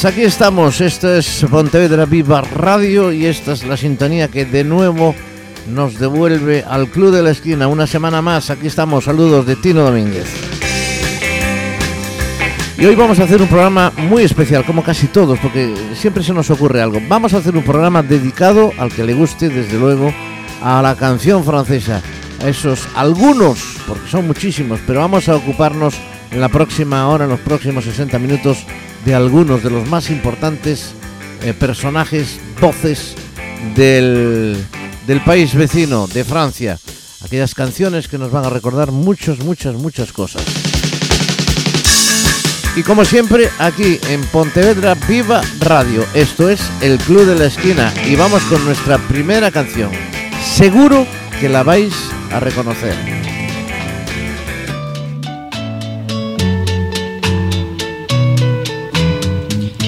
[0.00, 0.80] buenas, aquí estamos.
[0.80, 5.14] Esto es Pontevedra Viva Radio y esta es la sintonía que de nuevo
[5.68, 7.68] nos devuelve al Club de la Esquina.
[7.68, 9.04] Una semana más, aquí estamos.
[9.04, 10.26] Saludos de Tino Domínguez.
[12.78, 16.32] Y hoy vamos a hacer un programa muy especial, como casi todos, porque siempre se
[16.32, 16.98] nos ocurre algo.
[17.08, 20.14] Vamos a hacer un programa dedicado al que le guste, desde luego,
[20.62, 22.00] a la canción francesa.
[22.42, 25.94] A esos algunos, porque son muchísimos, pero vamos a ocuparnos
[26.30, 28.64] en la próxima hora, en los próximos 60 minutos,
[29.04, 30.92] de algunos de los más importantes
[31.42, 33.14] eh, personajes, voces
[33.74, 34.56] del,
[35.06, 36.78] del país vecino, de Francia.
[37.24, 40.42] Aquellas canciones que nos van a recordar muchas, muchas, muchas cosas.
[42.76, 46.04] Y como siempre, aquí en Pontevedra Viva Radio.
[46.14, 47.92] Esto es el Club de la Esquina.
[48.06, 49.90] Y vamos con nuestra primera canción.
[50.44, 51.06] Seguro
[51.40, 51.94] que la vais
[52.30, 53.29] a reconocer.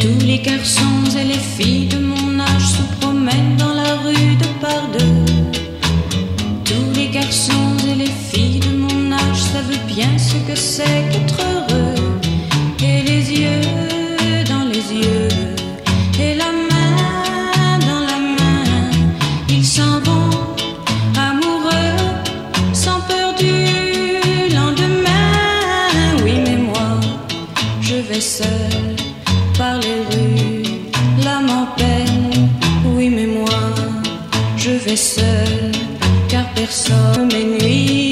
[0.02, 0.38] Garçons et les
[34.96, 35.72] seul,
[36.28, 38.11] car personne m'ennuie.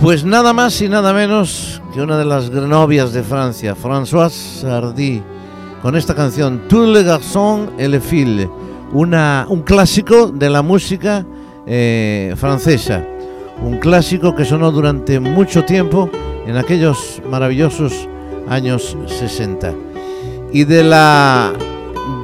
[0.00, 5.22] Pues nada más y nada menos que una de las novias de Francia, Françoise Hardy,
[5.82, 8.48] con esta canción Tous les garçons et les filles,
[8.94, 11.26] una, un clásico de la música
[11.66, 13.04] eh, francesa,
[13.62, 16.08] un clásico que sonó durante mucho tiempo
[16.46, 18.08] en aquellos maravillosos
[18.48, 19.74] años 60.
[20.50, 21.52] Y de la,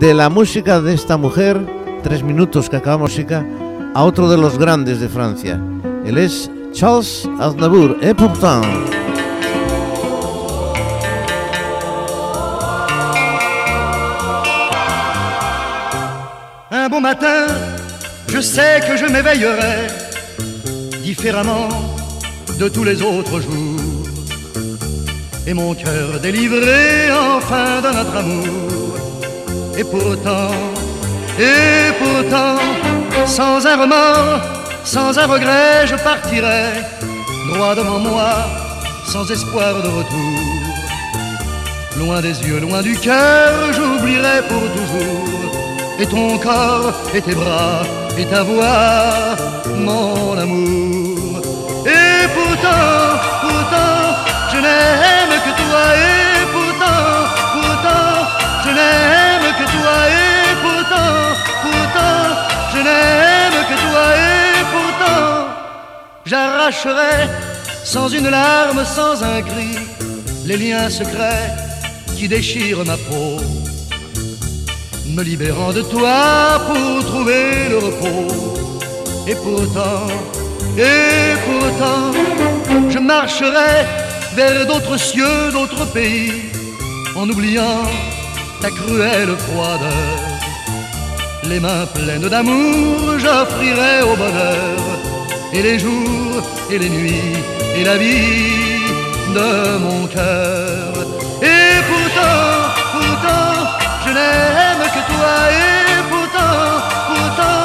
[0.00, 1.60] de la música de esta mujer,
[2.02, 3.46] tres minutos que acaba música,
[3.94, 5.60] a otro de los grandes de Francia.
[6.06, 7.96] Él es Charles Aznavour.
[8.02, 8.60] Et pourtant...
[16.70, 17.46] Un bon matin,
[18.28, 19.86] je sais que je m'éveillerai
[21.02, 21.68] différemment
[22.58, 23.80] de tous les autres jours.
[25.46, 28.98] Et mon cœur délivré enfin de notre amour.
[29.78, 30.50] Et pourtant,
[31.38, 32.58] et pourtant,
[33.26, 34.55] sans un remords,
[34.86, 36.84] sans un regret, je partirai
[37.52, 38.32] droit devant moi,
[39.04, 40.38] sans espoir de retour.
[41.98, 45.26] Loin des yeux, loin du cœur, j'oublierai pour toujours.
[45.98, 47.82] Et ton corps, et tes bras,
[48.16, 49.36] et ta voix,
[49.74, 51.40] mon amour.
[51.86, 54.02] Et pourtant, pourtant,
[54.52, 55.84] je n'aime que toi.
[56.10, 57.02] Et pourtant,
[57.54, 58.10] pourtant,
[58.64, 59.96] je n'aime que toi.
[60.20, 61.14] Et pourtant,
[61.64, 62.18] pourtant,
[62.72, 64.04] je n'aime que toi.
[64.22, 64.25] Et
[66.26, 67.28] j'arracherai
[67.84, 69.78] sans une larme, sans un cri,
[70.44, 71.50] les liens secrets
[72.16, 73.36] qui déchirent ma peau,
[75.06, 78.54] me libérant de toi pour trouver le repos.
[79.28, 80.06] Et pourtant,
[80.76, 82.12] et pourtant,
[82.88, 83.74] je marcherai
[84.34, 86.50] vers d'autres cieux, d'autres pays,
[87.14, 87.82] en oubliant
[88.60, 90.18] ta cruelle froideur.
[91.44, 94.76] Les mains pleines d'amour, j'offrirai au bonheur,
[95.56, 97.36] et les jours et les nuits
[97.78, 98.76] et la vie
[99.34, 100.92] de mon cœur.
[101.40, 102.46] Et pourtant,
[102.94, 103.52] pourtant,
[104.04, 105.34] je n'aime que toi.
[105.62, 106.58] Et pourtant,
[107.08, 107.62] pourtant,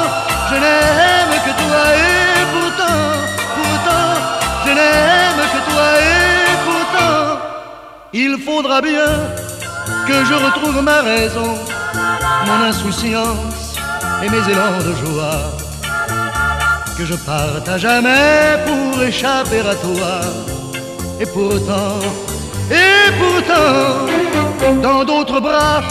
[0.50, 1.82] je n'aime que toi.
[2.06, 3.02] Et pourtant,
[3.56, 4.08] pourtant,
[4.64, 5.86] je n'aime que toi.
[6.10, 7.40] Et pourtant,
[8.12, 9.12] il faudra bien
[10.08, 11.58] que je retrouve ma raison,
[12.46, 13.76] mon insouciance
[14.22, 15.61] et mes élans de joie.
[17.04, 20.20] Je parte à jamais pour échapper à toi.
[21.20, 21.98] Et pourtant,
[22.70, 25.82] et pourtant, dans d'autres bras,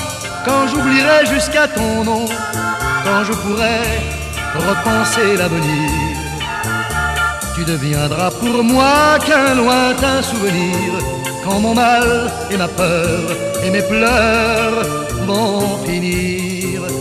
[0.46, 2.26] quand j'oublierai jusqu'à ton nom,
[3.04, 3.82] quand je pourrai
[4.56, 5.92] repenser l'avenir,
[7.56, 10.94] tu deviendras pour moi qu'un lointain souvenir,
[11.44, 13.20] quand mon mal et ma peur
[13.66, 14.86] et mes pleurs
[15.28, 17.01] vont finir.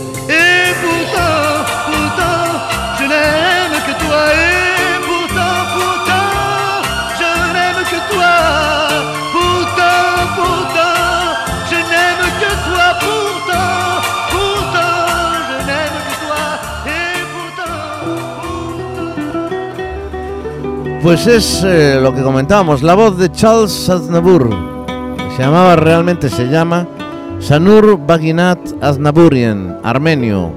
[21.11, 24.49] Pues es eh, lo que comentábamos, la voz de Charles Aznavour.
[25.35, 26.87] Se llamaba realmente, se llama
[27.39, 30.53] Sanur Baginat Aznavourian, armenio.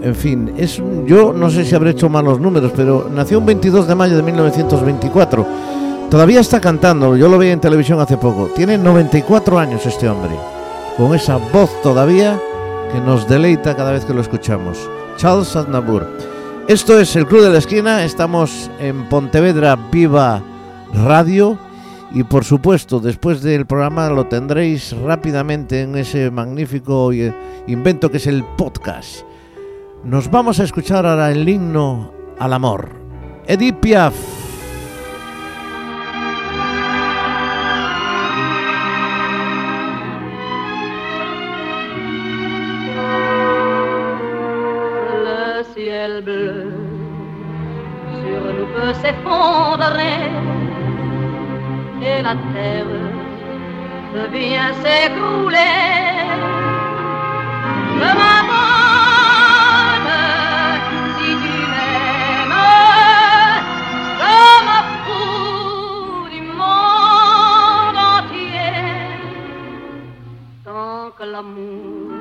[0.00, 3.88] En fin, es yo no sé si habré hecho malos números, pero nació un 22
[3.88, 5.46] de mayo de 1924.
[6.08, 8.46] Todavía está cantando, yo lo vi en televisión hace poco.
[8.54, 10.36] Tiene 94 años este hombre,
[10.96, 12.40] con esa voz todavía
[12.92, 14.78] que nos deleita cada vez que lo escuchamos.
[15.16, 16.06] Charles Aznavour.
[16.68, 20.42] Esto es el Club de la Esquina, estamos en Pontevedra Viva
[20.94, 21.58] Radio
[22.12, 27.34] y por supuesto después del programa lo tendréis rápidamente en ese magnífico eh,
[27.66, 29.27] invento que es el podcast.
[30.04, 32.90] Nos vamos a escuchar ahora el himno al amor.
[33.46, 34.14] Edith Piaf.
[45.24, 46.72] Le ciel bleu
[48.10, 50.30] sur nous peut s'effondrer
[52.02, 53.08] et la terre
[54.30, 55.58] bien s'écrouler.
[71.32, 72.12] L'amour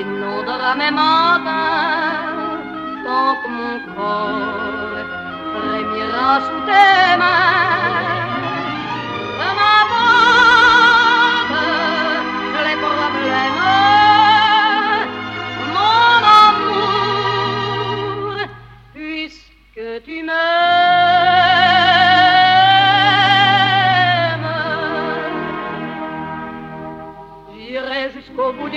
[0.00, 2.58] inondera mes matins,
[3.04, 5.04] tant que mon corps
[5.52, 8.33] frémira sous tes mains.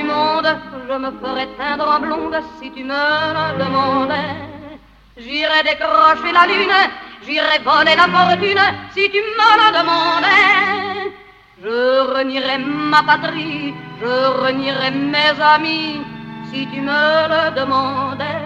[0.03, 0.49] Monde,
[0.87, 2.93] je me ferai teindre en blonde si tu me
[3.37, 4.35] le demandais.
[5.17, 6.79] J'irai décrocher la lune,
[7.25, 11.11] j'irai voler la fortune si tu me le demandais.
[11.63, 14.13] Je renierai ma patrie, je
[14.43, 16.01] renierai mes amis
[16.51, 18.43] si tu me le demandais.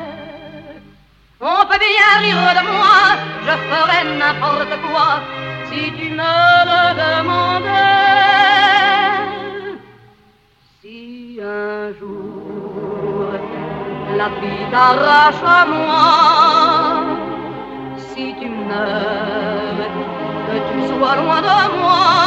[1.42, 5.20] On peut bien rire de moi, je ferai n'importe quoi
[5.70, 6.34] si tu me
[6.70, 8.11] le demandais.
[10.92, 13.32] Si un jour
[14.18, 16.04] la vie t'arrache à moi,
[17.96, 19.88] si tu meurs,
[20.48, 22.21] que tu sois loin de moi,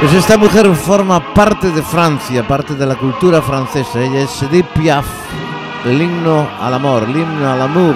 [0.00, 4.00] Pues esta mujer forma parte de Francia, parte de la cultura francesa.
[4.00, 5.04] Ella es Edith Piaf,
[5.84, 7.94] el himno al amor, el himno al amour.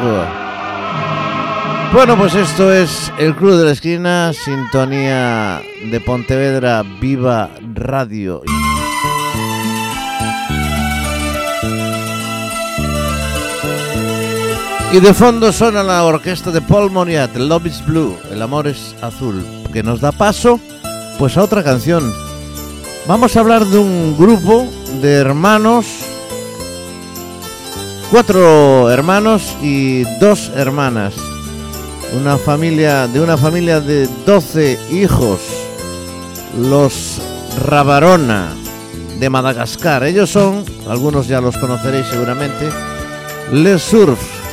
[1.94, 8.42] Bueno, pues esto es el Club de la Esquina, sintonía de Pontevedra Viva Radio.
[14.92, 18.94] Y de fondo suena la orquesta de Paul Moniat, Love is Blue, el amor es
[19.00, 19.42] azul,
[19.72, 20.60] que nos da paso
[21.18, 22.12] pues a otra canción.
[23.06, 24.66] Vamos a hablar de un grupo
[25.00, 25.86] de hermanos,
[28.10, 31.14] cuatro hermanos y dos hermanas.
[32.18, 35.40] Una familia de una familia de 12 hijos.
[36.56, 37.20] Los
[37.66, 38.52] Rabarona
[39.18, 40.04] de Madagascar.
[40.04, 42.70] Ellos son, algunos ya los conoceréis seguramente,
[43.52, 44.43] Les Surf.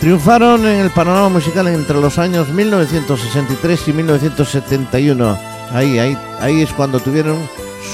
[0.00, 5.38] Triunfaron en el panorama musical entre los años 1963 y 1971.
[5.72, 7.36] Ahí, ahí, ahí es cuando tuvieron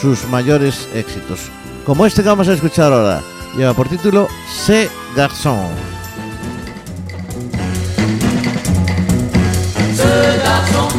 [0.01, 1.41] sus mayores éxitos.
[1.85, 3.23] Como este que vamos a escuchar ahora.
[3.57, 4.29] Lleva por título
[4.65, 5.69] Ce Garçon.
[9.97, 10.91] Ce garçon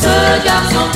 [0.00, 0.90] ce garçon.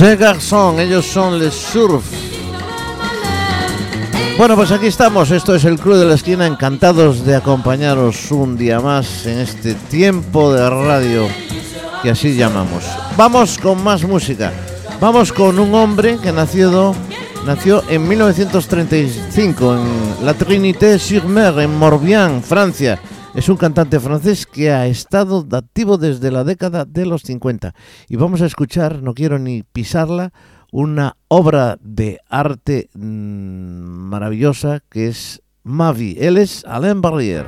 [0.00, 0.16] Ce
[0.78, 2.02] ellos son Les Surf.
[4.38, 5.30] Bueno, pues aquí estamos.
[5.30, 6.46] Esto es el Club de la Esquina.
[6.46, 11.28] Encantados de acompañaros un día más en este tiempo de radio
[12.02, 12.82] que así llamamos.
[13.18, 14.54] Vamos con más música.
[15.02, 16.94] Vamos con un hombre que nació,
[17.44, 22.98] nació en 1935 en la Trinité-sur-Mer, en Morbihan, Francia.
[23.34, 27.74] Es un cantante francés que ha estado activo desde la década de los 50.
[28.08, 30.32] Y vamos a escuchar, no quiero ni pisarla,
[30.72, 33.00] una obra de arte mm,
[34.10, 36.16] maravillosa que es Mavi.
[36.18, 37.46] Él es Alain Barrière.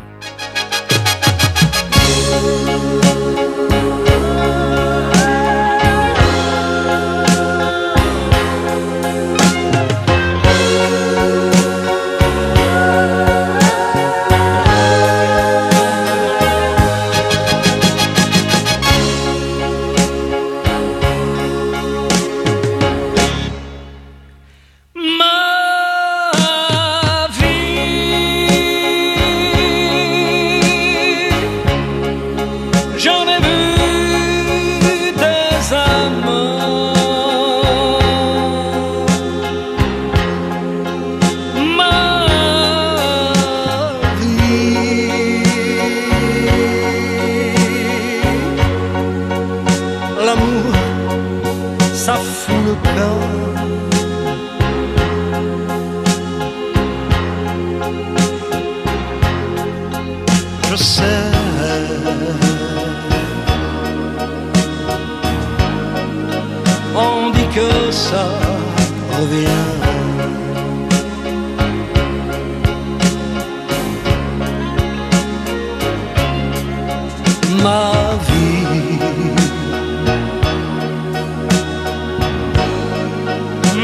[77.62, 77.92] Ma
[78.26, 78.98] vie.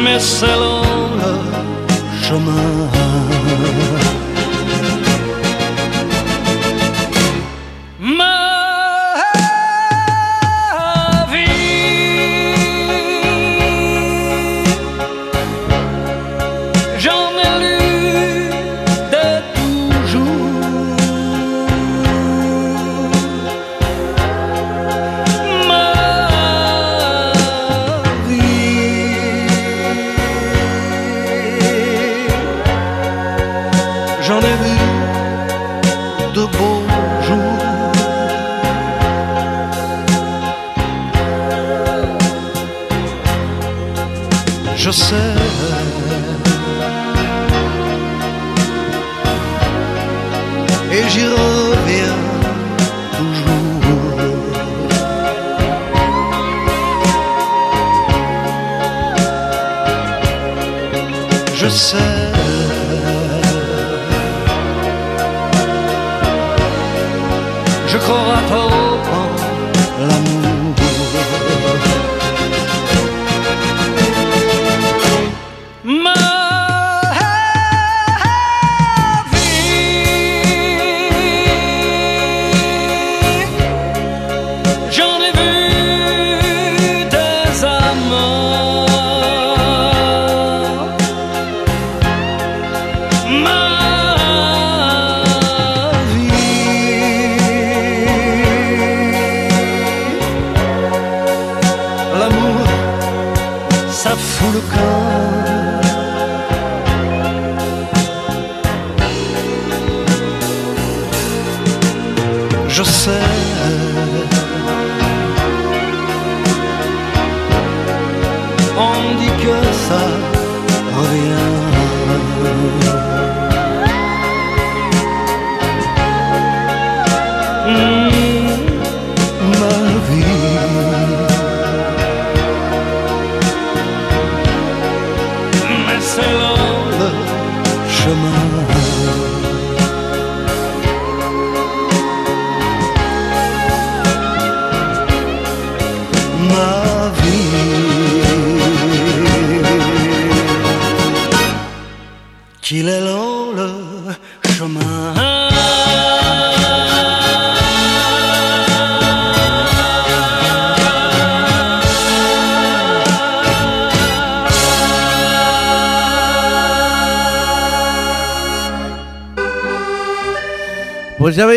[0.03, 0.83] Mais selon
[1.21, 1.33] le
[2.21, 2.98] chemin.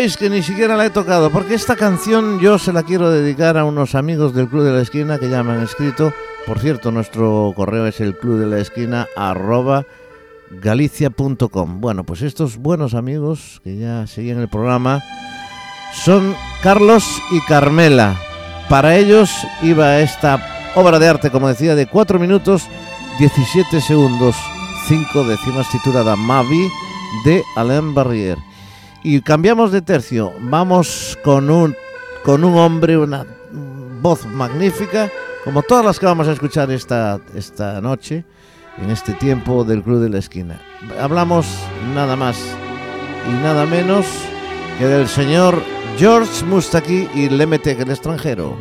[0.02, 3.56] Veis que ni siquiera la he tocado, porque esta canción yo se la quiero dedicar
[3.56, 6.12] a unos amigos del Club de la Esquina que ya me han escrito.
[6.44, 9.86] Por cierto, nuestro correo es el club de la esquina arroba
[10.60, 11.80] galicia.com.
[11.80, 15.04] Bueno, pues estos buenos amigos que ya siguen el programa
[15.94, 16.34] son
[16.64, 18.16] Carlos y Carmela.
[18.68, 19.30] Para ellos
[19.62, 22.66] iba esta obra de arte, como decía, de 4 minutos
[23.20, 24.34] 17 segundos,
[24.88, 26.68] 5 décimas titulada Mavi
[27.24, 28.38] de Alain Barrier.
[29.04, 31.74] Y cambiamos de tercio, vamos con un,
[32.24, 33.26] con un hombre, una
[34.00, 35.10] voz magnífica,
[35.44, 38.24] como todas las que vamos a escuchar esta, esta noche,
[38.78, 40.60] en este tiempo del Club de la Esquina.
[41.00, 41.46] Hablamos
[41.94, 42.36] nada más
[43.28, 44.06] y nada menos
[44.78, 45.60] que del señor
[45.98, 48.56] George Mustaki y Lemetec, el extranjero.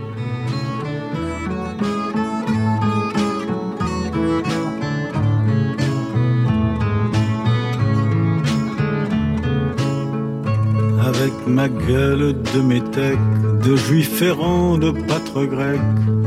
[11.47, 13.19] Ma gueule de métèque,
[13.65, 15.79] de juif errant, de pâtre grec,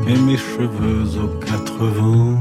[0.09, 2.39] et mes cheveux aux quatre vents.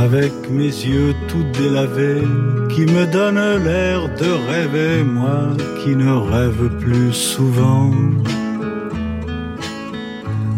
[0.00, 2.26] Avec mes yeux tout délavés,
[2.70, 5.48] qui me donnent l'air de rêver, moi
[5.82, 7.90] qui ne rêve plus souvent.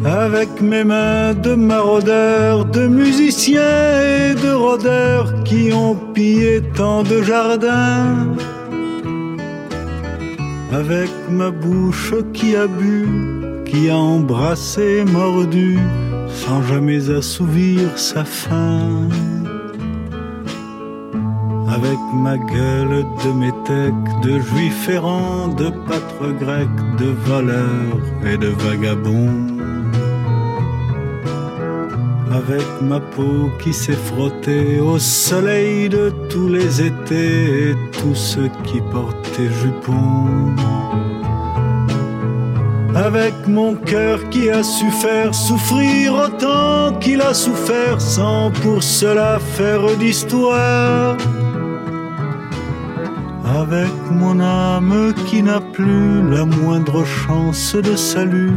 [0.05, 7.23] Avec mes mains de maraudeurs, de musiciens et de rôdeurs qui ont pillé tant de
[7.23, 8.27] jardins.
[10.72, 13.06] Avec ma bouche qui a bu,
[13.66, 15.78] qui a embrassé, mordu,
[16.28, 19.08] sans jamais assouvir sa faim.
[21.74, 28.48] avec ma gueule de métèque, de juif errant, de pâtre grec, de voleur et de
[28.48, 29.52] vagabond.
[32.35, 38.51] Avec ma peau qui s'est frottée au soleil de tous les étés et tous ceux
[38.64, 40.55] qui portaient jupons.
[42.95, 49.38] Avec mon cœur qui a su faire souffrir autant qu'il a souffert sans pour cela
[49.38, 51.16] faire d'histoire
[53.61, 58.57] avec mon âme qui n'a plus la moindre chance de salut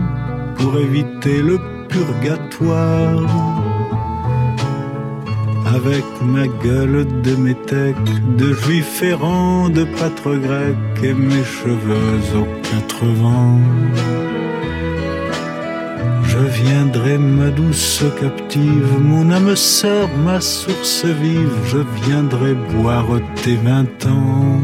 [0.57, 1.59] pour éviter le
[1.89, 3.64] purgatoire.
[5.65, 7.95] Avec ma gueule de métèque,
[8.37, 13.59] de juif errant, de pâtre grec et mes cheveux aux quatre vents.
[16.23, 23.55] Je viendrai, ma douce captive, mon âme sœur, ma source vive, je viendrai boire tes
[23.55, 24.61] vingt ans.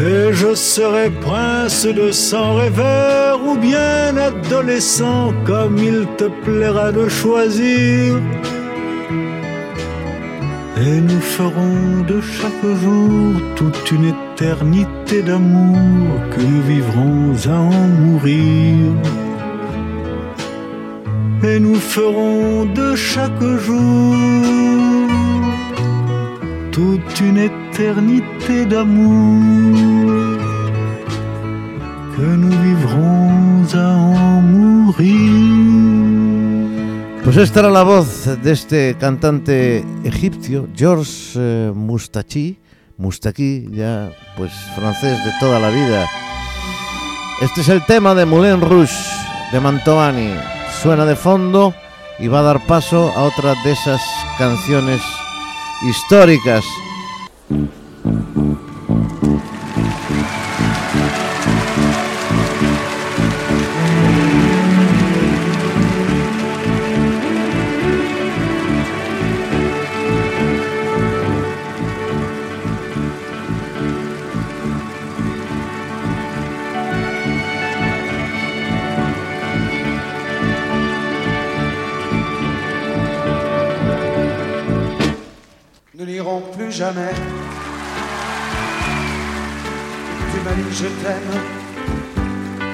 [0.00, 7.08] Et je serai prince de sang rêveur ou bien adolescent, comme il te plaira de
[7.08, 8.20] choisir.
[10.78, 17.86] Et nous ferons de chaque jour toute une éternité d'amour que nous vivrons à en
[18.02, 18.92] mourir.
[21.44, 24.14] Et nous ferons de chaque jour
[26.72, 30.12] toute une éternité d'amour
[32.16, 33.25] que nous vivrons.
[37.24, 42.58] Pues esta era la voz de este cantante egipcio, Georges eh, Moustachi,
[42.98, 46.06] Moustaki, ya pues francés de toda la vida.
[47.42, 48.94] Este es el tema de Moulin Rouge
[49.52, 50.34] de Mantovani.
[50.80, 51.74] Suena de fondo
[52.18, 54.00] y va a dar paso a otra de esas
[54.38, 55.02] canciones
[55.88, 56.64] históricas.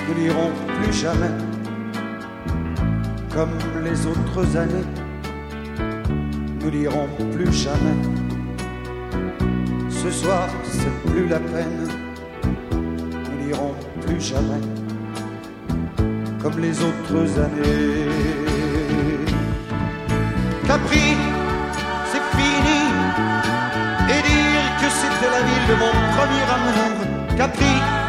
[0.08, 1.30] Nous n'irons plus jamais.
[3.30, 4.86] Comme les autres années.
[6.60, 7.98] Nous n'irons plus jamais.
[9.90, 11.88] Ce soir, c'est plus la peine.
[12.72, 14.62] Nous n'irons plus jamais.
[16.42, 18.08] Comme les autres années.
[20.66, 21.16] Capri,
[22.10, 22.80] c'est fini.
[24.08, 27.36] Et dire que c'était la ville de mon premier amour.
[27.36, 28.01] Capri.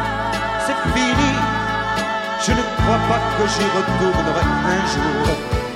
[2.46, 4.44] Je ne crois pas que j'y retournerai
[4.76, 5.24] un jour.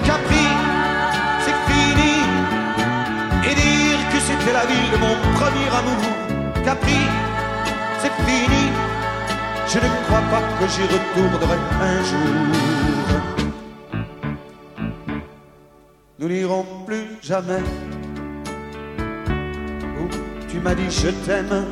[0.04, 0.46] Capri,
[1.40, 2.14] c'est fini.
[3.48, 6.04] Et dire que c'était la ville de mon premier amour.
[6.66, 7.00] Capri,
[8.00, 8.64] c'est fini.
[9.66, 12.36] Je ne crois pas que j'y retournerai un jour.
[16.18, 17.62] Nous n'irons plus jamais
[19.98, 20.06] où
[20.50, 21.64] tu m'as dit je t'aime.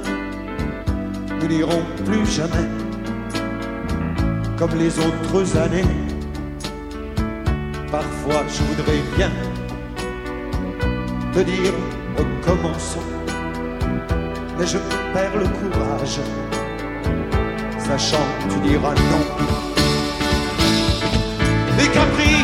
[1.39, 2.86] Nous n'irons plus jamais
[4.57, 5.85] comme les autres années.
[7.91, 9.31] Parfois je voudrais bien
[11.33, 11.75] te dire
[12.17, 13.09] recommençons,
[14.59, 14.79] mais je
[15.13, 16.21] perds le courage,
[17.79, 19.25] sachant que tu diras non.
[21.79, 22.37] Et Capri,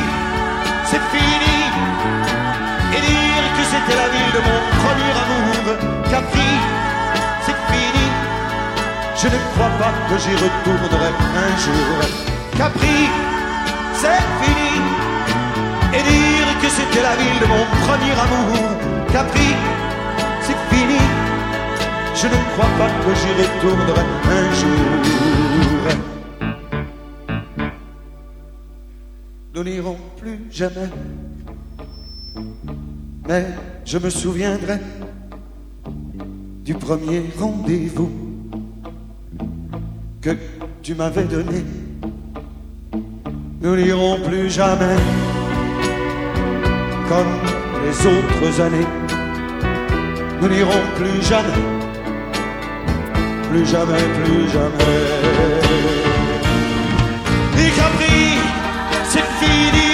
[0.85, 1.59] c'est fini,
[2.94, 5.64] et dire que c'était la ville de mon premier amour.
[6.11, 6.51] Capri,
[9.23, 11.11] je ne crois pas que j'y retournerai
[11.45, 11.97] un jour.
[12.59, 12.99] Capri,
[13.95, 14.75] c'est fini,
[15.95, 18.59] et dire que c'était la ville de mon premier amour.
[19.13, 19.51] Capri,
[20.41, 21.03] c'est fini,
[22.17, 24.05] je ne crois pas que j'y retournerai
[24.39, 24.91] un jour.
[29.55, 30.91] Nous n'irons plus jamais,
[33.29, 33.47] mais
[33.85, 34.81] je me souviendrai
[36.65, 38.22] du premier rendez-vous
[40.23, 40.31] que
[40.83, 41.65] tu m'avais donné.
[43.61, 44.97] Nous n'irons plus jamais
[47.09, 47.33] comme
[47.85, 48.87] les autres années.
[50.41, 51.63] Nous n'irons plus jamais,
[53.51, 54.95] plus jamais, plus jamais.
[57.59, 58.39] Et compris,
[59.09, 59.93] c'est fini.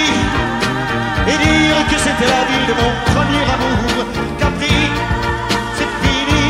[1.27, 4.05] Et dire que c'était la ville de mon premier amour.
[4.39, 4.77] Capri,
[5.75, 6.45] c'est fini.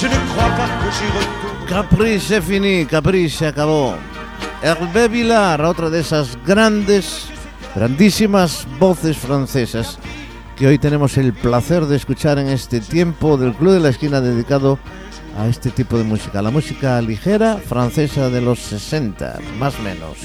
[0.00, 1.57] Je ne crois pas que j'y retourne.
[1.68, 3.94] Capri se fini, Capri se acabó.
[4.62, 7.26] Hervé Vilar, otra de esas grandes,
[7.74, 9.98] grandísimas voces francesas
[10.56, 14.22] que hoy tenemos el placer de escuchar en este tiempo del Club de la Esquina
[14.22, 14.78] dedicado
[15.38, 20.16] a este tipo de música, la música ligera francesa de los 60, más o menos.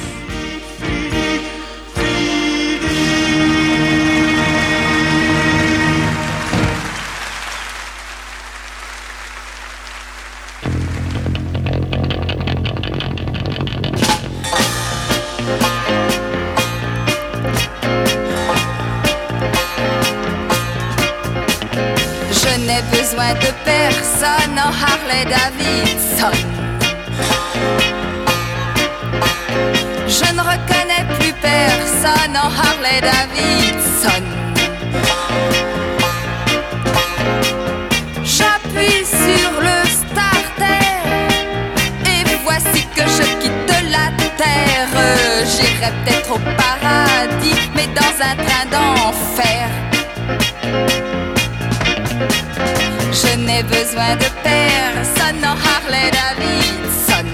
[23.14, 26.38] Besoin de personne en Harley Davidson.
[30.08, 34.24] Je ne reconnais plus personne en Harley Davidson.
[38.24, 40.86] J'appuie sur le starter
[42.06, 44.94] et voici que je quitte la terre.
[45.46, 49.70] J'irai peut-être au paradis, mais dans un train d'enfer.
[53.14, 57.28] Je n'ai besoin de personne en Harley Davidson.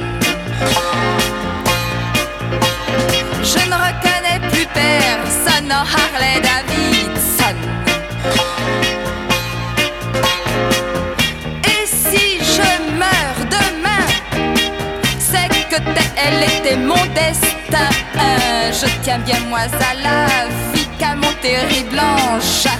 [3.41, 7.57] Je ne reconnais plus personne en Harley Davidson.
[11.63, 14.05] Et si je meurs demain,
[15.17, 15.81] c'est que
[16.17, 17.89] elle était mon destin.
[18.71, 22.79] Je tiens bien moins à la vie qu'à mon terrible engin.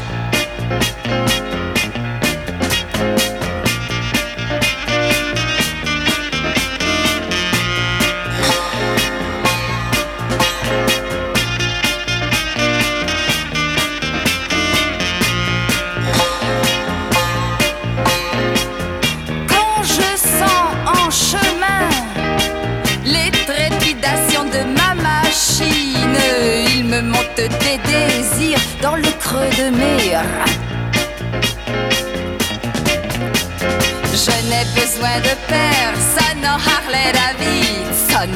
[34.12, 38.34] Je n'ai besoin de personne en Harley Davidson.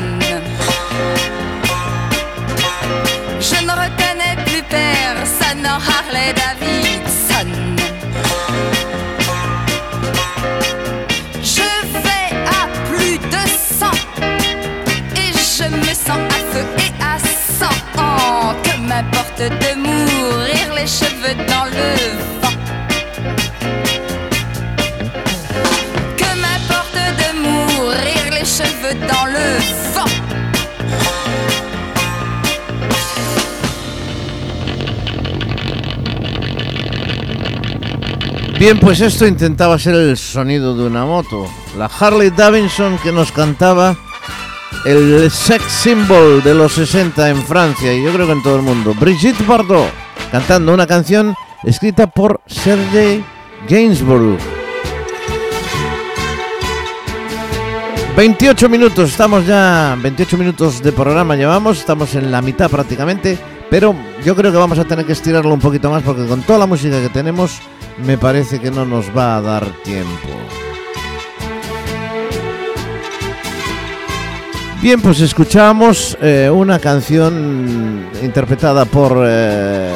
[3.39, 7.12] Je ne reconnais plus personne en Harley Davidson.
[38.63, 41.49] Bien, pues esto intentaba ser el sonido de una moto.
[41.78, 43.93] La Harley Davidson que nos cantaba
[44.86, 48.62] el sex symbol de los 60 en Francia y yo creo que en todo el
[48.62, 48.93] mundo.
[48.97, 49.89] Brigitte Bardot
[50.32, 53.21] cantando una canción escrita por Sergei
[53.67, 54.39] Gainsborough.
[58.15, 63.38] 28 minutos, estamos ya, 28 minutos de programa llevamos, estamos en la mitad prácticamente,
[63.69, 66.60] pero yo creo que vamos a tener que estirarlo un poquito más porque con toda
[66.60, 67.60] la música que tenemos
[67.97, 70.29] me parece que no nos va a dar tiempo.
[74.82, 79.93] Bien, pues escuchamos eh, una canción interpretada por eh,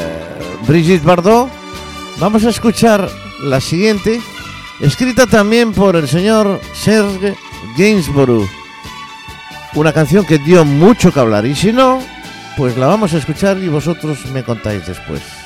[0.66, 1.50] Brigitte Bardot.
[2.20, 3.10] Vamos a escuchar
[3.44, 4.22] la siguiente,
[4.80, 7.36] escrita también por el señor Serge
[7.78, 8.48] Gainsborough.
[9.76, 12.02] Una canción que dio mucho que hablar y si no,
[12.56, 15.37] pues la vamos a escuchar y vosotros me contáis después.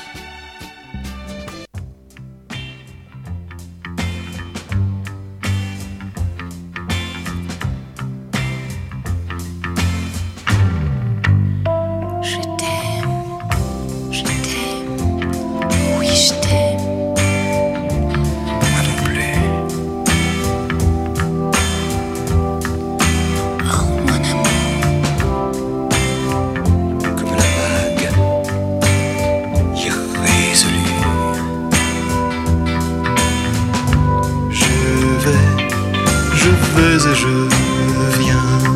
[37.62, 38.71] Et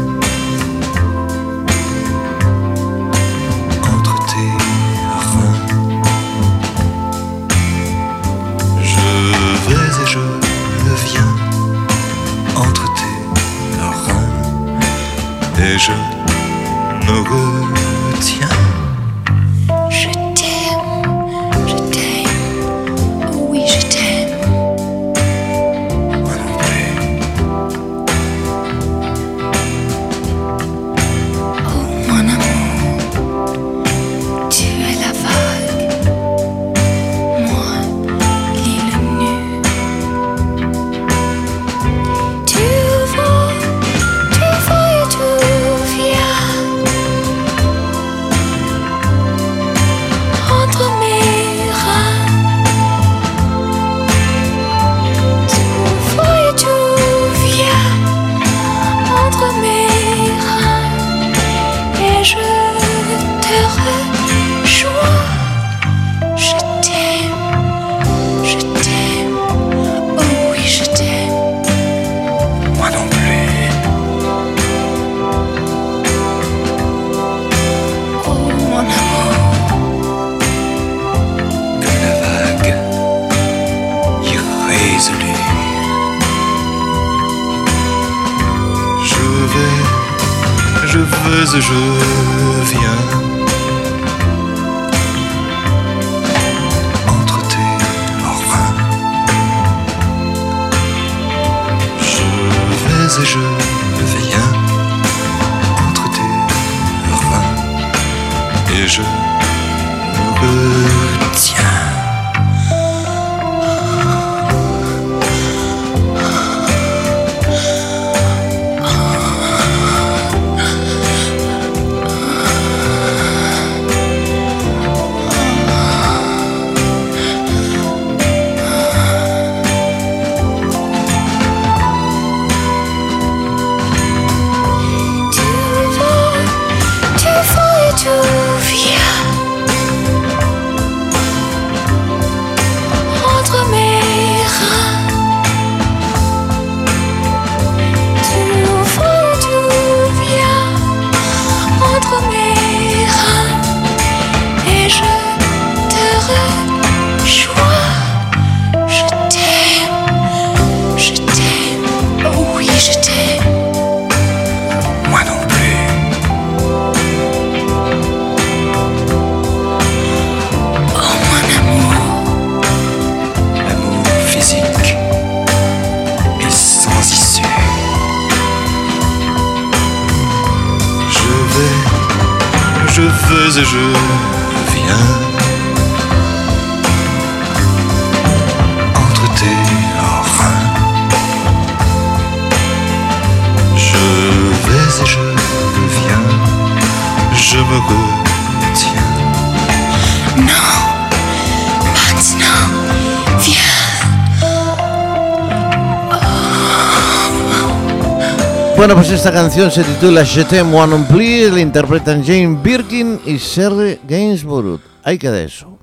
[209.12, 213.98] Esta canción se titula Je t'aime moi non plus, la interpretan Jane Birkin y Serge
[214.06, 214.80] Gainsbourg.
[215.02, 215.78] Ahí queda eso.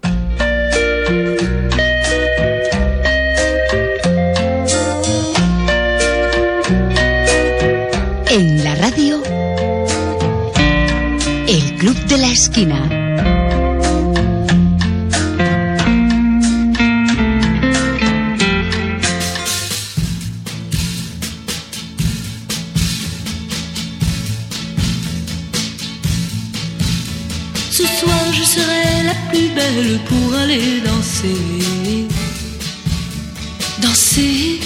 [8.29, 9.21] En la radio,
[11.47, 12.92] El Club de la Esquina.
[27.84, 32.07] Ce soir je serai la plus belle pour aller danser.
[33.82, 34.62] Danser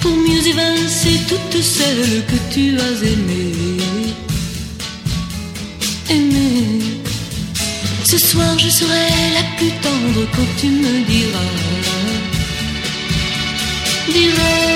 [0.00, 4.14] pour mieux évincer toutes celles que tu as aimées.
[6.08, 7.00] Aimées.
[8.04, 11.52] Ce soir je serai la plus tendre quand tu me diras.
[14.12, 14.68] Diras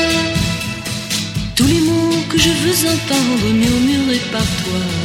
[1.55, 5.02] tous les mots que je veux entendre murmurés par toi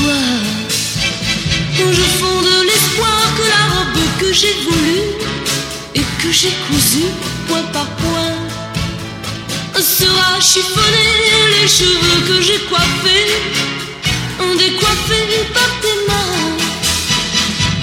[0.00, 0.20] toi.
[1.78, 5.08] Je fonde l'espoir que la robe que j'ai voulue
[5.94, 7.12] et que j'ai cousue
[7.48, 8.36] point par point
[9.80, 11.16] sera chiffonnée.
[11.62, 13.32] Les cheveux que j'ai coiffés,
[14.58, 16.36] décoiffés par tes mains.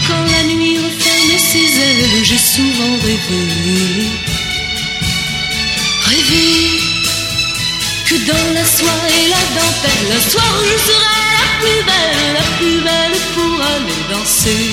[0.08, 3.44] Quand la nuit referme ses ailes, j'ai souvent rêvé.
[6.06, 6.87] Rêvé
[8.10, 12.48] que dans la soie et la dentelle, un soir je serai la plus belle, la
[12.58, 14.66] plus belle pour aller danser.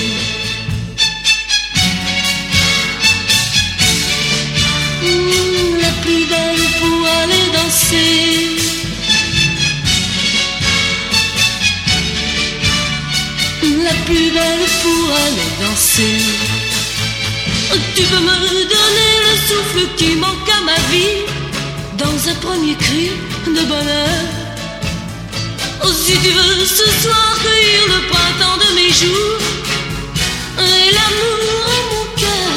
[5.02, 8.14] Mmh, la plus belle pour aller danser.
[13.82, 16.18] La plus belle pour aller danser.
[17.96, 18.36] Tu peux me
[18.74, 21.33] donner le souffle qui manque à ma vie
[22.04, 23.10] dans un premier cri
[23.46, 24.20] de bonheur.
[25.84, 29.40] Oh, si tu veux ce soir cueillir le printemps de mes jours
[30.66, 32.56] et l'amour en mon cœur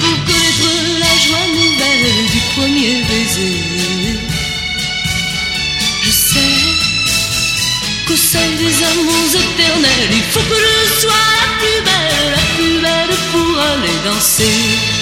[0.00, 0.70] pour connaître
[1.04, 3.58] la joie nouvelle du premier baiser.
[6.04, 6.58] Je sais
[8.06, 12.76] qu'au sein des amours éternels, il faut que je sois la plus belle, la plus
[12.84, 14.99] belle pour aller danser.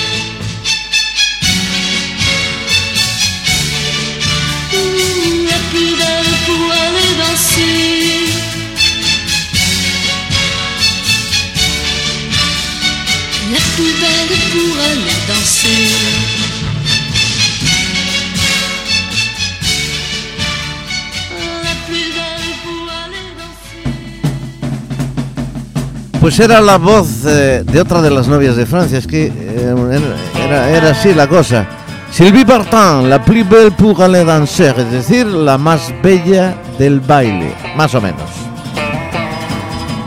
[26.20, 30.00] Pues era la voz eh, de otra de las novias de Francia, es que eh,
[30.36, 31.66] era, así la cosa.
[32.10, 37.54] Sylvie Vartan, la plus belle pour aller danser, es decir, la más bella del baile,
[37.76, 38.27] más o menos.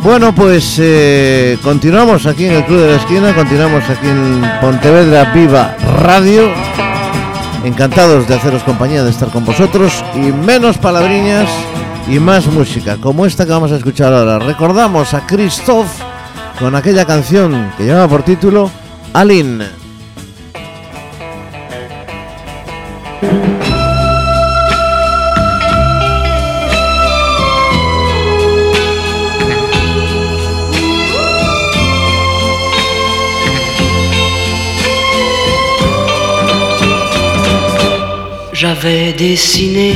[0.04, 5.32] Bueno, pues eh, continuamos aquí en el Club de la Esquina, continuamos aquí en Pontevedra
[5.32, 6.49] Viva Radio.
[7.64, 11.47] Encantados de haceros compañía, de estar con vosotros y menos palabriñas
[12.08, 14.39] y más música, como esta que vamos a escuchar ahora.
[14.39, 15.88] Recordamos a Christoph
[16.58, 18.72] con aquella canción que lleva por título
[19.14, 19.80] Aline.
[38.84, 39.93] J'avais dessiné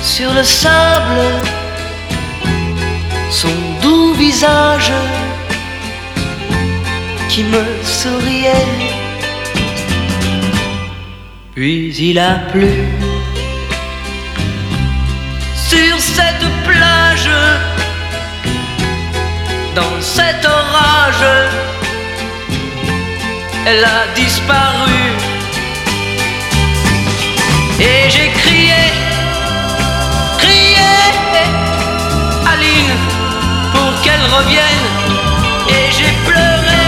[0.00, 1.20] sur le sable
[3.28, 3.48] son
[3.82, 4.92] doux visage
[7.28, 8.68] qui me souriait.
[11.56, 12.70] Puis il a plu
[15.56, 17.30] sur cette plage,
[19.74, 21.26] dans cet orage,
[23.66, 25.31] elle a disparu.
[27.84, 28.82] Et j'ai crié,
[30.38, 30.94] crié,
[32.52, 32.94] Aline,
[33.72, 34.86] pour qu'elle revienne.
[35.68, 36.84] Et j'ai pleuré,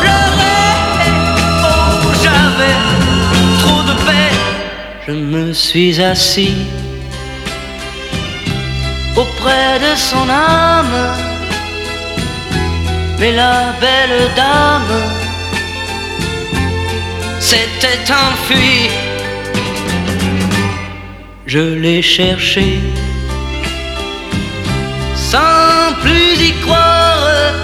[0.00, 0.58] pleuré,
[1.62, 2.76] oh j'avais
[3.62, 4.40] trop de peine.
[5.06, 6.56] Je me suis assis
[9.16, 10.98] auprès de son âme.
[13.20, 14.94] Mais la belle dame
[17.38, 18.90] s'était enfuie.
[21.56, 22.80] Je l'ai cherché
[25.14, 27.54] sans plus y croire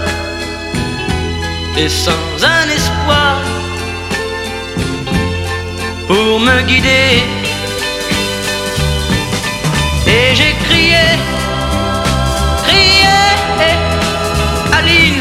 [1.76, 3.38] et sans un espoir
[6.06, 7.24] pour me guider.
[10.06, 11.06] Et j'ai crié,
[12.68, 13.18] crié,
[14.72, 15.20] Aline,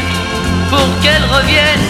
[0.70, 1.89] pour qu'elle revienne.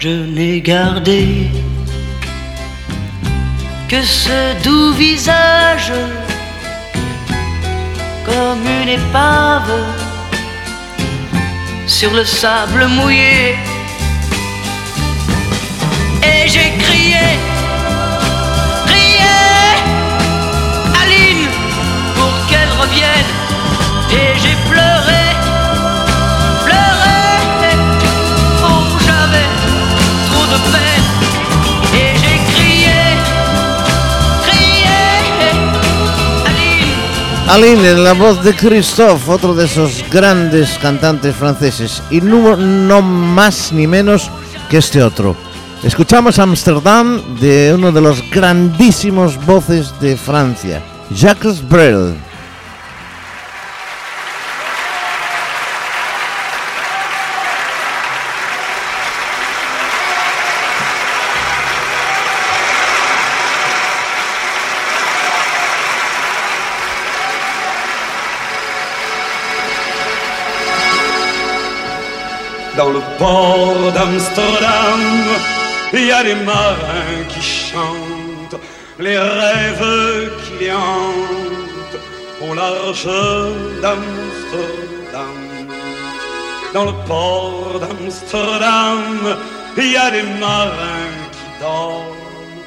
[0.00, 1.50] Je n'ai gardé
[3.88, 5.92] que ce doux visage
[8.24, 9.72] comme une épave
[11.88, 13.56] sur le sable mouillé.
[16.22, 17.26] Et j'ai crié,
[18.86, 19.36] crié,
[21.02, 21.48] Aline,
[22.14, 23.32] pour qu'elle revienne.
[24.12, 25.27] Et j'ai pleuré,
[37.48, 37.94] Aline.
[37.94, 43.86] La voz de Christophe, otro de esos grandes cantantes franceses, y no, no más ni
[43.86, 44.30] menos
[44.68, 45.34] que este otro.
[45.82, 52.14] Escuchamos Amsterdam de uno de los grandísimos voces de Francia, Jacques Brel.
[72.78, 75.00] Dans le port d'Amsterdam,
[75.92, 78.60] il y a des marins qui chantent
[79.00, 82.00] les rêves qui hantent
[82.40, 83.08] au large
[83.82, 85.38] d'Amsterdam.
[86.72, 89.36] Dans le port d'Amsterdam,
[89.76, 92.62] il y a des marins qui dorment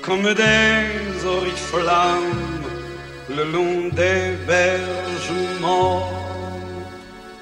[0.00, 2.62] comme des oriflammes
[3.36, 6.25] le long des berges morts.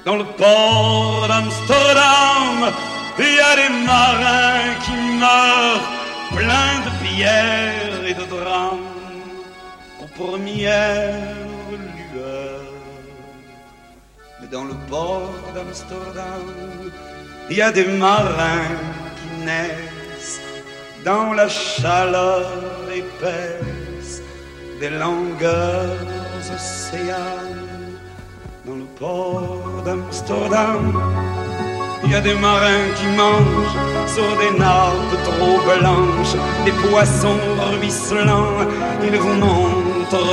[0.05, 2.71] Dans le port d'Amsterdam,
[3.17, 5.89] il y a des marins qui meurent
[6.35, 8.85] pleins de pierres et de drames
[9.99, 11.33] aux premières
[12.13, 12.61] lueurs.
[14.39, 16.45] Mais dans le port d'Amsterdam,
[17.49, 18.77] il y a des marins
[19.17, 20.39] qui naissent
[21.03, 22.45] dans la chaleur
[22.93, 24.21] épaisse
[24.79, 25.97] des longueurs
[26.53, 27.64] océanes.
[28.99, 30.93] Port d'Amsterdam,
[32.05, 37.37] il y a des marins qui mangent sur des nappes trop blanches, des poissons
[37.71, 38.69] ruisselants.
[39.03, 39.33] Ils vous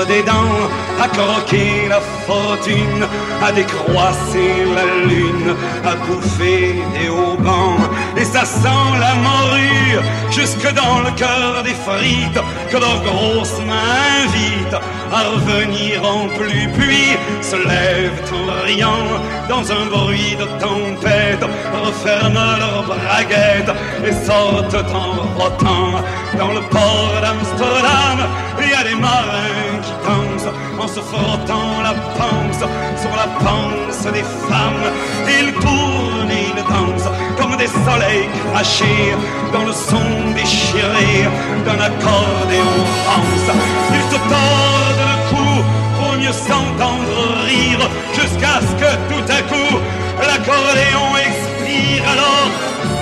[0.07, 0.69] des dents
[1.03, 3.07] à croquer la fortune,
[3.43, 7.79] à décroisser la lune, à bouffer des haubans.
[8.17, 9.99] Et ça sent la morue
[10.31, 16.69] jusque dans le cœur des frites que leurs grosses mains invitent à revenir en pluie,
[16.79, 19.09] puis se lèvent en riant
[19.49, 21.45] dans un bruit de tempête,
[21.85, 23.75] referment leurs braguettes
[24.07, 26.03] et sortent en rotant
[26.39, 28.29] dans le port d'Amsterdam.
[28.61, 32.63] Il y a des marins qui dansent en se frottant la panse
[33.01, 34.87] sur la panse des femmes.
[35.39, 39.15] Ils tournent et ils dansent comme des soleils crachés
[39.53, 41.29] dans le son déchiré
[41.65, 43.49] d'un accordéon rance.
[43.97, 45.51] Ils se tordent le cou
[45.99, 47.83] pour mieux s'entendre rire
[48.15, 49.79] jusqu'à ce que tout à coup
[50.21, 52.42] l'accordéon expire alors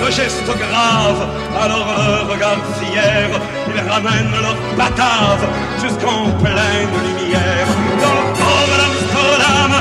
[0.03, 1.21] le geste grave,
[1.61, 3.29] alors le regard fier,
[3.67, 5.43] ils ramènent leur batave
[5.81, 7.69] jusqu'en pleine lumière.
[8.01, 9.71] Dans le port d'Amsterdam,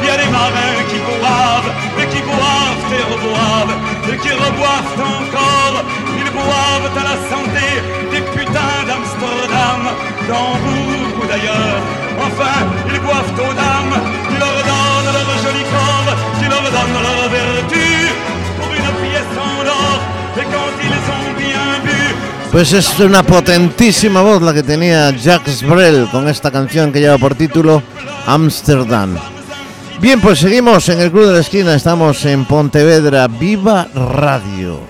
[0.00, 3.76] il y a des marins qui boivent, et qui boivent et reboivent,
[4.10, 5.76] et qui reboivent encore.
[6.20, 7.66] Ils boivent à la santé
[8.12, 9.82] des putains d'Amsterdam,
[10.28, 11.80] d'Hambourg ou d'ailleurs.
[12.26, 12.58] Enfin,
[12.88, 13.96] ils boivent aux dames,
[14.28, 17.85] qui leur donnent leur joli corps, qui leur donnent leur vertu
[22.56, 27.18] Pues es una potentísima voz la que tenía Jacques Brel con esta canción que lleva
[27.18, 27.82] por título
[28.26, 29.14] Amsterdam.
[30.00, 34.80] Bien, pues seguimos en el Club de la Esquina, estamos en Pontevedra, Viva Radio.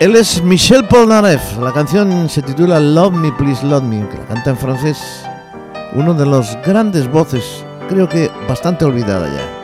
[0.00, 4.24] Él es Michel Polnareff, la canción se titula Love Me, Please Love Me, que la
[4.24, 4.98] canta en francés,
[5.92, 9.59] uno de los grandes voces, creo que bastante olvidada ya.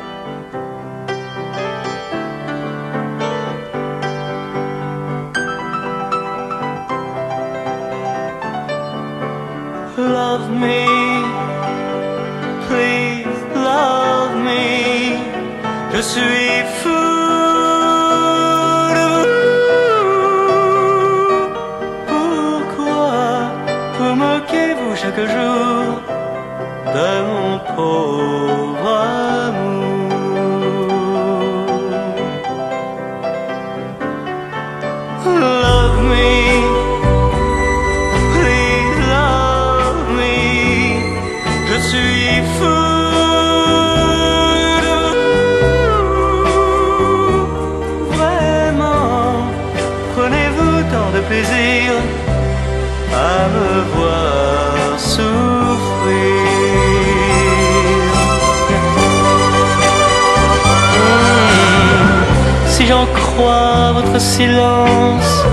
[64.18, 65.44] Silence,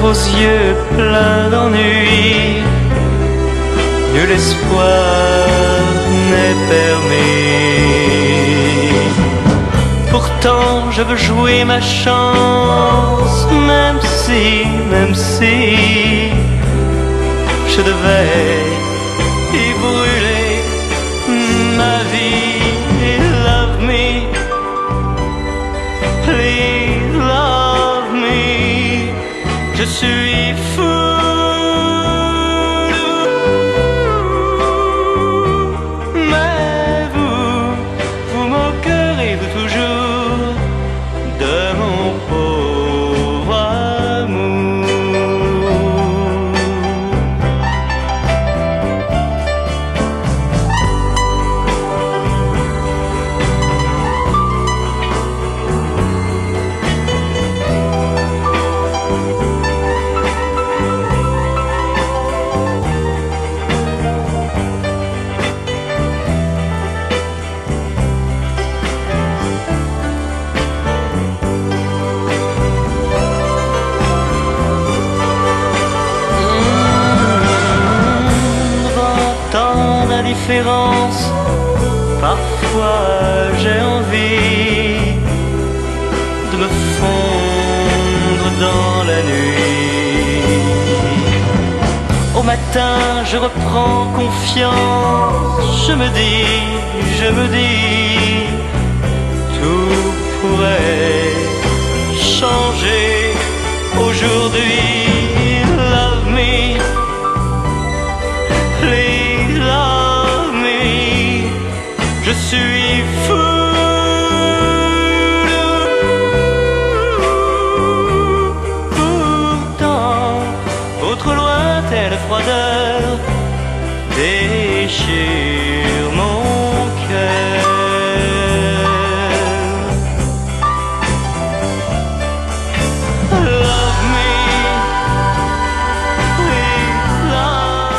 [0.00, 2.62] vos yeux pleins d'ennui,
[4.14, 5.82] nul espoir
[6.30, 7.82] n'est permis.
[10.10, 16.30] Pourtant, je veux jouer ma chance, même si, même si
[17.68, 18.71] je devais
[93.32, 96.44] je reprends confiance, je me dis,
[97.18, 98.46] je me dis,
[99.56, 100.02] tout
[100.40, 101.32] pourrait
[102.36, 103.32] changer
[103.98, 104.92] aujourd'hui.
[112.24, 113.61] Je suis fou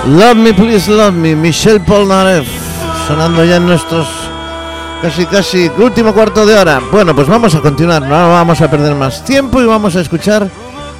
[0.05, 1.31] Love me, please love me.
[1.31, 1.35] Love me.
[1.35, 2.47] Michelle Polnareff,
[3.07, 4.07] sonando ya en nuestros
[5.03, 6.79] Casi, casi, último cuarto de hora.
[6.89, 10.49] Bueno, pues vamos a continuar, no vamos a perder más tiempo y vamos a escuchar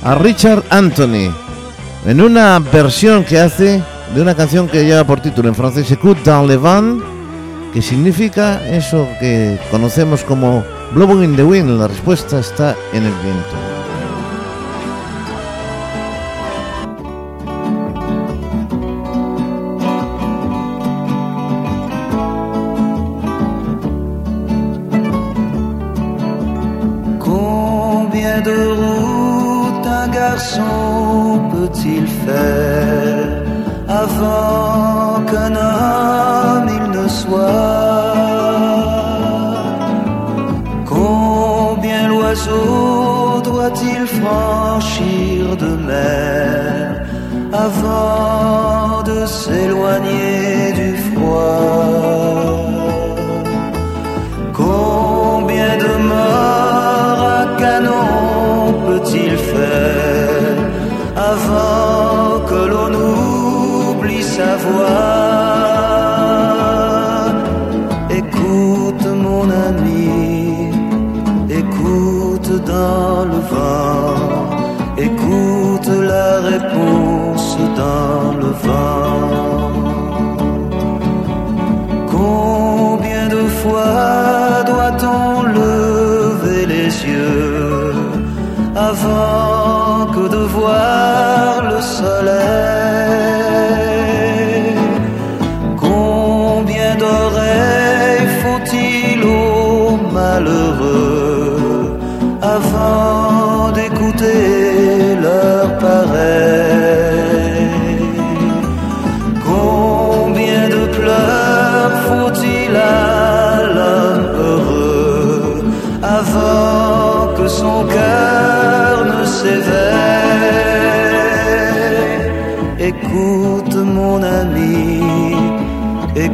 [0.03, 1.33] a Richard Anthony
[2.05, 3.81] en una versión que hace
[4.14, 7.01] de una canción que lleva por título en francés Écoute dans le vent,
[7.74, 11.80] que significa eso que conocemos como blowing in the wind.
[11.80, 13.72] La respuesta está en el viento.
[83.74, 84.12] Combien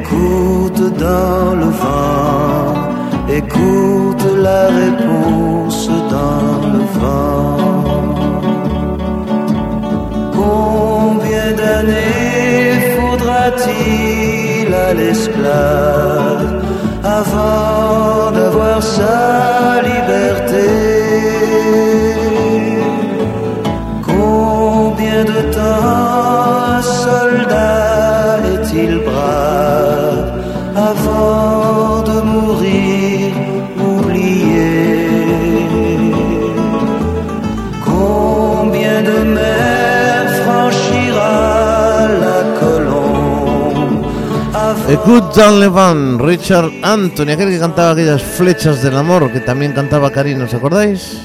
[0.09, 2.73] écoute dans le vent,
[3.29, 7.57] écoute la réponse dans le vent.
[10.33, 16.63] Combien d'années faudra-t-il à l'esclave
[17.03, 19.58] avant d'avoir sa
[44.89, 49.39] avant Écoute dans le vent, Richard Anthony, aquel que cantaba aquellas flechas del amor, que
[49.39, 51.19] también cantaba Karina, ¿os acordáis?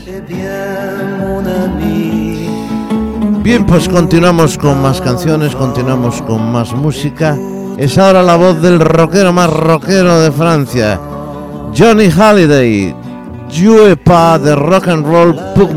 [3.42, 7.36] Bien, pues continuamos con más canciones, continuamos con más música.
[7.76, 11.00] Es ahora la voz del rockero más rockero de Francia,
[11.76, 12.94] Johnny Halliday.
[14.04, 15.72] Pas de rock and roll pour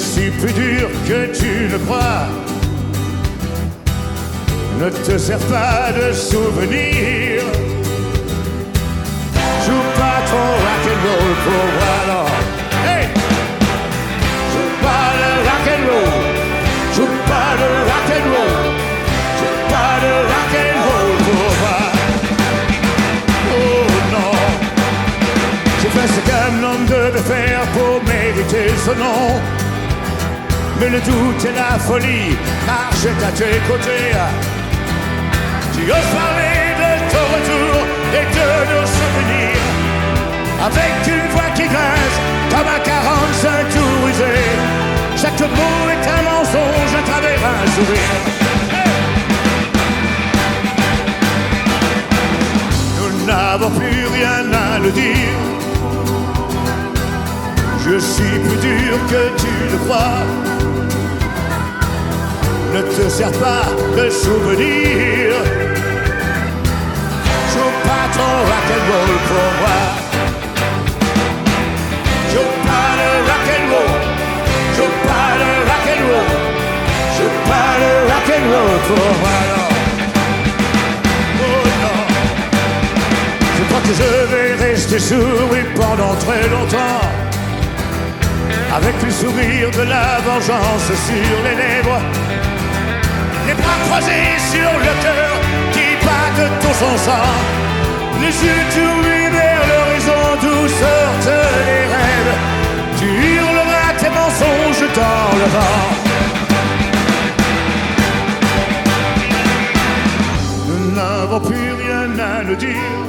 [0.00, 2.26] suis plus dur que tu ne crois.
[4.80, 7.44] Ne te sers pas de souvenirs.
[9.64, 12.24] Joue pas trop rock and roll pour moi.
[12.86, 13.04] Hey!
[14.52, 16.12] Joue pas de rock and roll.
[16.96, 18.54] Joue pas de rock and roll.
[19.38, 21.80] Joue pas de rock and roll pour moi.
[23.52, 23.84] Oh
[24.14, 24.32] non.
[25.80, 29.40] J'ai fait ce qu'un homme devait faire pour mériter ce nom.
[30.80, 34.16] Mais le doute et la folie marchent à tes côtés.
[35.74, 37.86] Tu oses parler de ton retour
[38.18, 39.60] et de nos souvenirs.
[40.64, 42.16] Avec une voix qui grince
[42.48, 44.34] comme un 45 tout usé.
[45.20, 48.16] Chaque mot est un mensonge à travers un sourire.
[52.96, 55.36] Nous n'avons plus rien à nous dire.
[57.84, 60.49] Je suis plus dur que tu le crois.
[62.72, 63.66] Ne te sers pas
[63.96, 65.42] de souvenirs.
[67.52, 69.80] Joue pas ton rock'n'roll pour moi.
[72.32, 73.92] Joue pas le rock'n'roll.
[74.76, 76.30] Joue pas le rock'n'roll.
[77.16, 79.40] Joue pas le rock'n'roll pour moi.
[81.42, 82.00] Oh non.
[83.56, 87.02] Je crois que je vais rester sourd oui, pendant très longtemps.
[88.76, 92.00] Avec le sourire de la vengeance sur les lèvres.
[93.50, 95.32] Les bras croisés sur le cœur
[95.72, 97.30] qui battent tout son sang.
[98.22, 101.36] Les yeux tournés vers l'horizon d'où sortent
[101.66, 102.34] les rêves.
[102.98, 105.88] Tu hurleras tes mensonges dans le vent.
[110.68, 113.00] Nous n'avons plus rien à nous dire.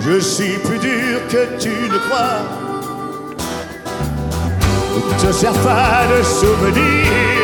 [0.00, 2.40] Je suis plus dur que tu ne crois.
[4.94, 7.35] Ne te sers pas de souvenirs.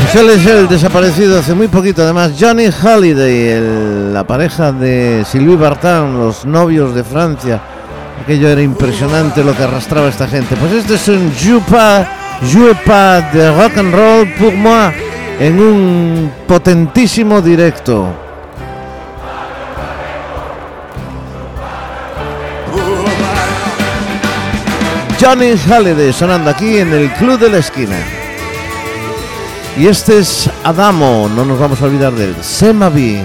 [0.00, 2.02] Michel es el desaparecido hace muy poquito.
[2.02, 7.60] Además, Johnny Halliday, el- la pareja de Sylvie Vartan, los novios de Francia.
[8.22, 10.56] Aquello era impresionante lo que arrastraba esta gente.
[10.56, 11.60] Pues este es un Joue
[12.84, 14.92] pas de rock and roll pour moi
[15.40, 18.25] en un potentísimo directo.
[25.28, 27.98] Johnny Halliday sonando aquí en el Club de la Esquina.
[29.76, 32.36] Y este es Adamo, no nos vamos a olvidar de él.
[32.40, 33.24] Semavi.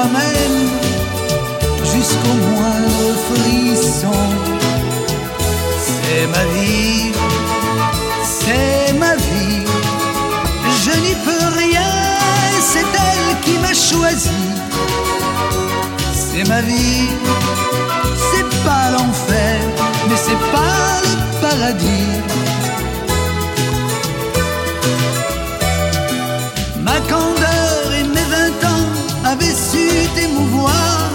[0.00, 0.68] Moi-même,
[1.92, 4.20] jusqu'au moindre frisson.
[5.84, 7.12] C'est ma vie,
[8.24, 9.62] c'est ma vie,
[10.84, 11.92] je n'y peux rien,
[12.72, 14.42] c'est elle qui m'a choisi.
[16.12, 17.08] C'est ma vie,
[18.30, 19.56] c'est pas l'enfer,
[20.08, 22.20] mais c'est pas le paradis.
[26.82, 26.98] Ma
[30.14, 31.10] t'émouvoir.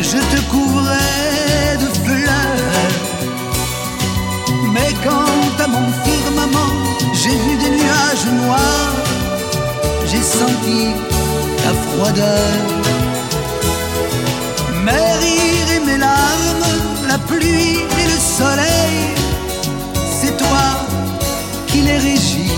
[0.00, 2.94] Je te couvrais de fleurs.
[4.74, 6.74] Mais quand à mon firmament
[7.12, 8.96] j'ai vu des nuages noirs,
[10.10, 10.80] j'ai senti
[11.62, 12.52] ta froideur.
[14.84, 16.68] Mes rires et mes larmes,
[17.08, 18.96] la pluie et le soleil,
[20.18, 20.66] c'est toi
[21.66, 22.49] qui les régis.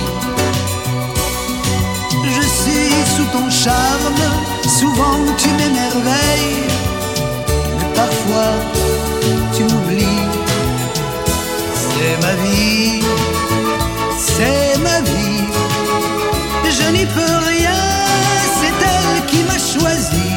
[3.65, 4.21] Charme,
[4.67, 6.67] souvent tu m'émerveilles,
[7.79, 8.55] mais parfois
[9.55, 10.29] tu m'oublies.
[11.83, 13.03] C'est ma vie,
[14.19, 15.45] c'est ma vie,
[16.79, 17.83] je n'y peux rien,
[18.59, 20.29] c'est elle qui m'a choisi.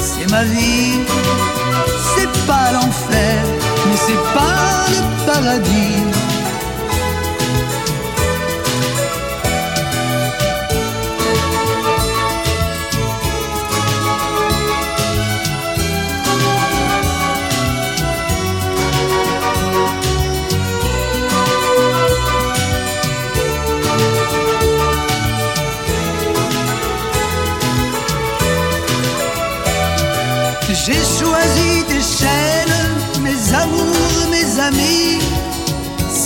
[0.00, 1.00] C'est ma vie,
[2.14, 3.42] c'est pas l'enfer,
[3.86, 6.07] mais c'est pas le paradis.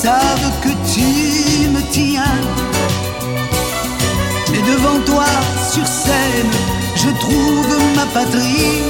[0.02, 2.40] Savent que tu me tiens.
[4.50, 5.26] Mais devant toi,
[5.72, 6.52] sur scène,
[6.96, 8.80] je trouve ma patrie.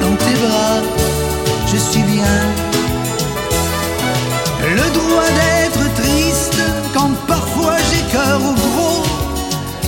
[0.00, 0.80] Dans tes bras,
[1.66, 2.38] je suis bien.
[4.78, 6.62] Le droit d'être triste
[6.94, 9.02] quand parfois j'ai cœur au gros,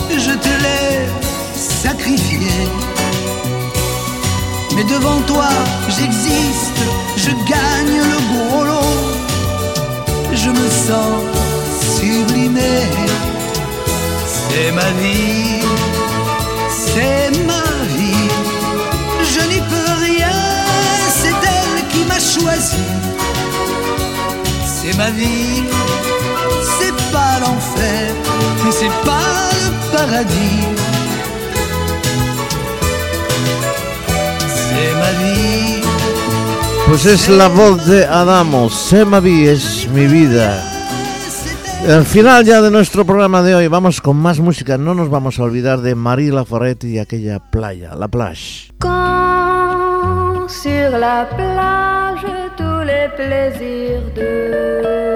[0.09, 1.07] je te l'ai
[1.55, 2.92] sacrifié.
[4.75, 5.49] Mais devant toi,
[5.87, 6.81] j'existe,
[7.15, 9.03] je gagne le gros lot.
[10.33, 11.21] Je me sens
[11.97, 12.81] sublimé.
[14.25, 15.61] C'est ma vie,
[16.69, 17.65] c'est ma
[17.97, 18.29] vie.
[19.33, 20.41] Je n'y peux rien,
[21.21, 22.85] c'est elle qui m'a choisi.
[24.65, 25.63] C'est ma vie,
[26.77, 28.13] c'est pas l'enfer,
[28.63, 30.92] mais c'est pas le paradis.
[36.87, 40.63] Pues es la voz de Adamo, Semavi es mi vida.
[41.87, 45.39] Al final ya de nuestro programa de hoy vamos con más música, no nos vamos
[45.39, 48.71] a olvidar de Marie Laforette y aquella playa, la plage.
[48.79, 49.23] Quand
[50.47, 52.25] sur la plage
[52.57, 55.12] tous les plaisirs de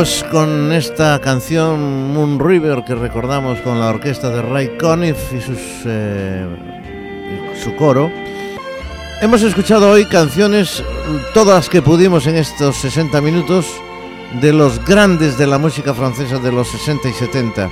[0.00, 5.42] pues con esta canción Moon River que recordamos con la orquesta de Ray Conniff y
[5.42, 6.46] sus, eh,
[7.62, 8.10] su coro,
[9.20, 10.82] hemos escuchado hoy canciones,
[11.34, 13.66] todas las que pudimos en estos 60 minutos,
[14.40, 17.70] de los grandes de la música francesa de los 60 y 70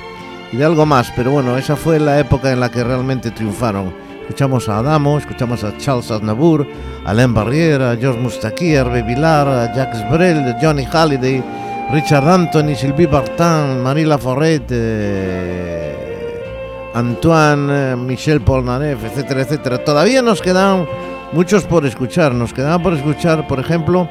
[0.51, 3.91] y de algo más, pero bueno, esa fue la época en la que realmente triunfaron.
[4.21, 6.67] Escuchamos a Adamo, escuchamos a Charles Aznavour,
[7.05, 11.43] a Alain Barrière, a Georges Moustaki, a Villar, a Jacques Brel, Johnny Halliday,
[11.91, 15.95] Richard Anthony, Sylvie Vartan, Marie Laforette, eh,
[16.93, 19.83] Antoine, eh, Michel Polnareff, etcétera, etcétera.
[19.83, 20.87] Todavía nos quedan
[21.31, 22.33] muchos por escuchar.
[22.33, 24.07] Nos quedan por escuchar, por ejemplo,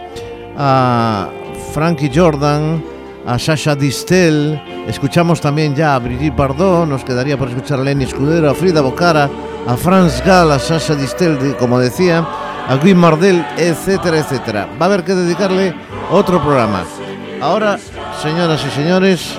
[0.56, 1.28] a
[1.72, 2.82] Frankie Jordan,
[3.26, 8.04] a Sasha Distel, escuchamos también ya a Brigitte Bardot, nos quedaría por escuchar a Lenny
[8.04, 9.28] Escudero, a Frida Bocara,
[9.66, 12.26] a Franz Gall, a Sasha Distel, como decía,
[12.66, 14.68] a Guy Mardel, etcétera, etcétera.
[14.80, 15.74] Va a haber que dedicarle
[16.10, 16.84] otro programa.
[17.40, 17.78] Ahora,
[18.20, 19.38] señoras y señores,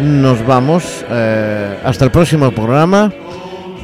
[0.00, 1.04] nos vamos.
[1.08, 3.12] eh, hasta el próximo programa.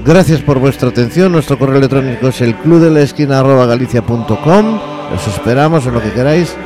[0.04, 1.32] Gracias por vuestra atención.
[1.32, 4.80] Nuestro correo electrónico es el club de la esquina galicia.com.
[5.14, 6.56] Os esperamos en lo que queráis.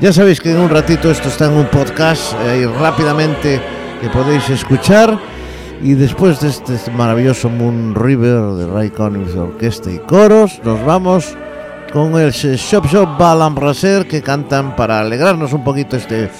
[0.00, 3.60] Ya sabéis que en un ratito esto está en un podcast eh, y rápidamente
[4.00, 5.18] que podéis escuchar.
[5.82, 11.36] Y después de este maravilloso Moon River de Ray Conniff Orquesta y Coros, nos vamos
[11.92, 16.30] con el Shop Shop Balan Braser que cantan para alegrarnos un poquito este,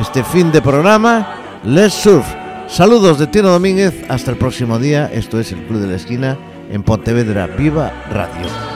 [0.00, 1.60] este fin de programa.
[1.64, 2.26] Les Surf.
[2.68, 4.04] Saludos de Tino Domínguez.
[4.08, 5.10] Hasta el próximo día.
[5.12, 6.36] Esto es el Club de la Esquina
[6.70, 8.75] en Pontevedra Viva Radio.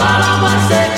[0.00, 0.89] para você.